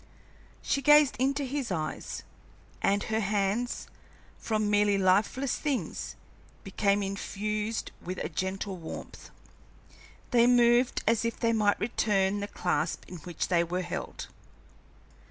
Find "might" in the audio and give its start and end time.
11.53-11.79